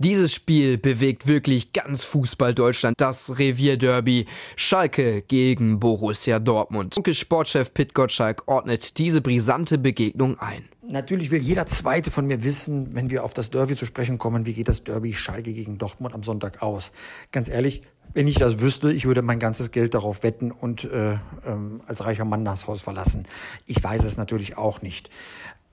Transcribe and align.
Dieses 0.00 0.32
Spiel 0.32 0.78
bewegt 0.78 1.26
wirklich 1.26 1.72
ganz 1.72 2.04
Fußball 2.04 2.54
Deutschland. 2.54 2.94
Das 3.00 3.36
Revierderby 3.40 4.26
Schalke 4.54 5.22
gegen 5.22 5.80
Borussia 5.80 6.38
Dortmund. 6.38 6.94
Sportchef 7.10 7.74
Pit 7.74 7.94
Gottschalk 7.94 8.44
ordnet 8.46 8.98
diese 8.98 9.20
brisante 9.20 9.76
Begegnung 9.76 10.38
ein. 10.38 10.68
Natürlich 10.86 11.32
will 11.32 11.40
jeder 11.40 11.66
Zweite 11.66 12.12
von 12.12 12.28
mir 12.28 12.44
wissen, 12.44 12.94
wenn 12.94 13.10
wir 13.10 13.24
auf 13.24 13.34
das 13.34 13.50
Derby 13.50 13.74
zu 13.74 13.86
sprechen 13.86 14.18
kommen, 14.18 14.46
wie 14.46 14.52
geht 14.52 14.68
das 14.68 14.84
Derby 14.84 15.12
Schalke 15.12 15.52
gegen 15.52 15.78
Dortmund 15.78 16.14
am 16.14 16.22
Sonntag 16.22 16.62
aus? 16.62 16.92
Ganz 17.32 17.48
ehrlich, 17.48 17.82
wenn 18.14 18.28
ich 18.28 18.36
das 18.36 18.60
wüsste, 18.60 18.92
ich 18.92 19.04
würde 19.04 19.22
mein 19.22 19.40
ganzes 19.40 19.72
Geld 19.72 19.94
darauf 19.94 20.22
wetten 20.22 20.52
und 20.52 20.84
äh, 20.84 21.18
ähm, 21.44 21.80
als 21.88 22.04
reicher 22.04 22.24
Mann 22.24 22.44
das 22.44 22.68
Haus 22.68 22.82
verlassen. 22.82 23.26
Ich 23.66 23.82
weiß 23.82 24.04
es 24.04 24.16
natürlich 24.16 24.56
auch 24.56 24.80
nicht. 24.80 25.10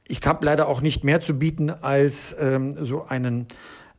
Ich 0.07 0.19
habe 0.25 0.43
leider 0.43 0.67
auch 0.67 0.81
nicht 0.81 1.03
mehr 1.03 1.19
zu 1.19 1.37
bieten 1.37 1.69
als 1.69 2.35
ähm, 2.39 2.83
so 2.83 3.05
einen 3.05 3.47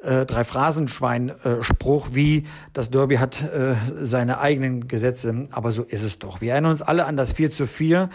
äh, 0.07 0.27
Drei-Phrasenschwein-Spruch 0.27 2.09
wie 2.13 2.45
das 2.73 2.91
Derby 2.91 3.17
hat 3.17 3.43
äh, 3.43 3.75
seine 4.01 4.39
eigenen 4.39 4.89
Gesetze, 4.89 5.45
aber 5.51 5.73
so 5.73 5.83
ist 5.83 6.03
es 6.03 6.19
doch. 6.19 6.41
Wir 6.41 6.53
erinnern 6.53 6.71
uns 6.71 6.83
alle 6.83 7.07
an 7.07 7.17
das 7.17 7.33
4 7.33 7.51
zu 7.51 7.67
4. 7.67 8.09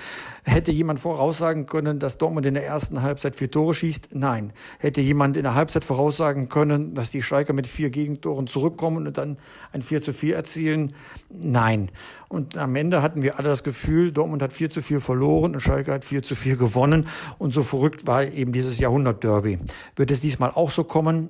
Hätte 0.43 0.71
jemand 0.71 0.99
voraussagen 0.99 1.67
können, 1.67 1.99
dass 1.99 2.17
Dortmund 2.17 2.45
in 2.47 2.55
der 2.55 2.65
ersten 2.65 3.01
Halbzeit 3.03 3.35
vier 3.35 3.51
Tore 3.51 3.73
schießt? 3.73 4.09
Nein. 4.13 4.53
Hätte 4.79 4.99
jemand 4.99 5.37
in 5.37 5.43
der 5.43 5.53
Halbzeit 5.53 5.83
voraussagen 5.83 6.49
können, 6.49 6.95
dass 6.95 7.11
die 7.11 7.21
Schalker 7.21 7.53
mit 7.53 7.67
vier 7.67 7.91
Gegentoren 7.91 8.47
zurückkommen 8.47 9.05
und 9.05 9.17
dann 9.17 9.37
ein 9.71 9.83
4 9.83 10.01
zu 10.01 10.13
4 10.13 10.35
erzielen? 10.35 10.93
Nein. 11.29 11.91
Und 12.27 12.57
am 12.57 12.75
Ende 12.75 13.01
hatten 13.01 13.21
wir 13.21 13.37
alle 13.37 13.49
das 13.49 13.63
Gefühl, 13.63 14.11
Dortmund 14.11 14.41
hat 14.41 14.53
4 14.53 14.69
zu 14.71 14.81
4 14.81 15.01
verloren 15.01 15.53
und 15.53 15.59
Schalke 15.59 15.91
hat 15.91 16.05
4 16.05 16.23
zu 16.23 16.35
4 16.35 16.55
gewonnen. 16.55 17.07
Und 17.37 17.53
so 17.53 17.61
verrückt 17.61 18.07
war 18.07 18.23
eben 18.23 18.51
dieses 18.51 18.79
Jahrhundert-Derby. 18.79 19.59
Wird 19.95 20.09
es 20.09 20.21
diesmal 20.21 20.49
auch 20.51 20.71
so 20.71 20.83
kommen? 20.83 21.29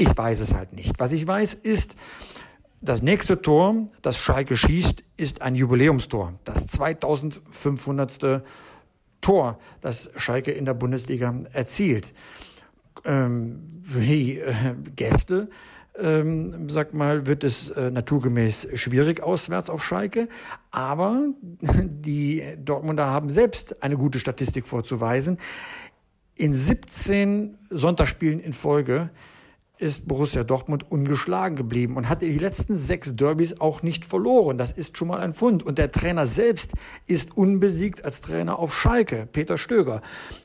Ich 0.00 0.16
weiß 0.16 0.40
es 0.40 0.54
halt 0.54 0.72
nicht. 0.72 0.98
Was 0.98 1.12
ich 1.12 1.26
weiß 1.26 1.52
ist, 1.52 1.94
das 2.80 3.02
nächste 3.02 3.42
Tor, 3.42 3.86
das 4.00 4.16
Schalke 4.16 4.56
schießt, 4.56 5.04
ist 5.18 5.42
ein 5.42 5.54
Jubiläumstor. 5.54 6.32
Das 6.44 6.66
2500. 6.68 8.42
Tor, 9.20 9.58
das 9.82 10.10
Schalke 10.16 10.52
in 10.52 10.64
der 10.64 10.72
Bundesliga 10.72 11.34
erzielt. 11.52 12.14
Ähm, 13.04 13.82
die 13.94 14.38
äh, 14.38 14.74
Gäste, 14.96 15.50
ähm, 15.98 16.70
sag 16.70 16.94
mal, 16.94 17.26
wird 17.26 17.44
es 17.44 17.68
äh, 17.68 17.90
naturgemäß 17.90 18.68
schwierig 18.76 19.22
auswärts 19.22 19.68
auf 19.68 19.84
Schalke. 19.84 20.30
Aber 20.70 21.26
die 21.60 22.42
Dortmunder 22.56 23.04
haben 23.04 23.28
selbst 23.28 23.82
eine 23.82 23.98
gute 23.98 24.18
Statistik 24.18 24.66
vorzuweisen. 24.66 25.36
In 26.36 26.54
17 26.54 27.58
Sonntagsspielen 27.68 28.40
in 28.40 28.54
Folge 28.54 29.10
ist 29.80 30.06
Borussia 30.06 30.44
Dortmund 30.44 30.90
ungeschlagen 30.90 31.56
geblieben 31.56 31.96
und 31.96 32.08
hat 32.08 32.22
die 32.22 32.38
letzten 32.38 32.76
sechs 32.76 33.16
Derbys 33.16 33.60
auch 33.60 33.82
nicht 33.82 34.04
verloren. 34.04 34.58
Das 34.58 34.72
ist 34.72 34.96
schon 34.96 35.08
mal 35.08 35.20
ein 35.20 35.32
Fund. 35.32 35.64
Und 35.64 35.78
der 35.78 35.90
Trainer 35.90 36.26
selbst 36.26 36.72
ist 37.06 37.36
unbesiegt 37.36 38.04
als 38.04 38.20
Trainer 38.20 38.58
auf 38.58 38.74
Schalke, 38.74 39.26
Peter 39.32 39.56
Stöger. 39.56 40.02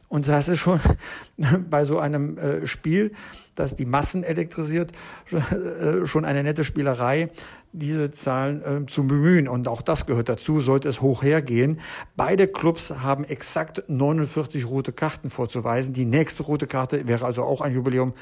Und 0.07 0.27
das 0.27 0.47
ist 0.47 0.59
schon 0.59 0.79
bei 1.69 1.83
so 1.83 1.99
einem 1.99 2.37
äh, 2.37 2.65
Spiel, 2.65 3.11
das 3.55 3.75
die 3.75 3.85
Massen 3.85 4.23
elektrisiert, 4.23 4.91
äh, 5.31 6.05
schon 6.05 6.25
eine 6.25 6.43
nette 6.43 6.63
Spielerei, 6.63 7.29
diese 7.79 8.11
Zahlen 8.11 8.83
äh, 8.83 8.85
zu 8.85 9.05
bemühen. 9.05 9.47
Und 9.47 9.67
auch 9.67 9.81
das 9.81 10.05
gehört 10.05 10.29
dazu, 10.29 10.61
sollte 10.61 10.89
es 10.89 11.01
hoch 11.01 11.23
hergehen. 11.23 11.79
Beide 12.15 12.47
Clubs 12.47 12.91
haben 12.91 13.23
exakt 13.23 13.83
49 13.87 14.67
rote 14.67 14.93
Karten 14.93 15.29
vorzuweisen. 15.29 15.93
Die 15.93 16.05
nächste 16.05 16.43
rote 16.43 16.67
Karte 16.67 17.07
wäre 17.07 17.25
also 17.25 17.43
auch 17.43 17.61
ein 17.61 17.73
Jubiläum, 17.73 18.13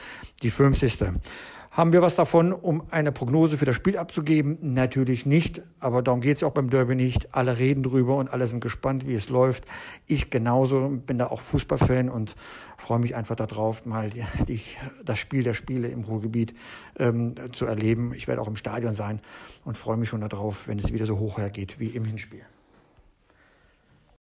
die 0.42 0.50
50. 0.50 1.00
Haben 1.74 1.92
wir 1.92 2.04
was 2.04 2.14
davon, 2.14 2.54
um 2.54 2.84
eine 2.92 3.12
Prognose 3.12 3.58
für 3.58 3.66
das 3.66 3.76
Spiel 3.76 3.98
abzugeben? 3.98 4.60
Natürlich 4.62 5.26
nicht, 5.26 5.60
aber 5.80 6.04
darum 6.04 6.22
geht 6.22 6.38
es 6.38 6.44
auch 6.44 6.52
beim 6.52 6.70
Derby 6.70 6.94
nicht. 6.94 7.34
Alle 7.34 7.58
reden 7.58 7.82
drüber 7.82 8.18
und 8.18 8.32
alle 8.32 8.46
sind 8.46 8.60
gespannt, 8.60 9.08
wie 9.08 9.16
es 9.16 9.30
läuft. 9.30 9.66
Ich 10.06 10.30
genauso, 10.30 10.88
bin 10.90 11.18
da 11.18 11.26
auch 11.26 11.42
Fußballfan 11.42 12.10
und 12.10 12.36
freue 12.78 13.00
mich 13.00 13.16
einfach 13.16 13.36
darauf, 13.36 13.88
mal 13.88 14.12
die, 14.12 14.24
die, 14.48 14.62
das 15.04 15.18
Spiel 15.18 15.42
der 15.42 15.54
Spiele 15.54 15.88
im 15.88 16.04
Ruhrgebiet 16.04 16.54
ähm, 17.00 17.34
zu 17.54 17.66
erleben. 17.66 18.14
Ich 18.14 18.28
werde 18.28 18.44
auch 18.44 18.48
im 18.48 18.56
Stadion 18.56 18.94
sein 18.94 19.20
und 19.66 19.76
freue 19.76 19.98
mich 19.98 20.10
schon 20.10 20.22
darauf, 20.22 20.68
wenn 20.68 20.78
es 20.78 20.94
wieder 20.94 21.08
so 21.08 21.18
hoch 21.18 21.40
hergeht 21.40 21.80
wie 21.80 21.88
im 21.88 22.06
Hinspiel. 22.06 22.44